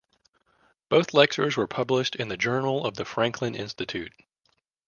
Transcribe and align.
Both 0.89 1.13
lectures 1.13 1.55
were 1.55 1.67
published 1.67 2.15
in 2.15 2.27
"The 2.27 2.35
Journal 2.35 2.87
of 2.87 2.95
the 2.95 3.05
Franklin 3.05 3.53
Institute". 3.53 4.13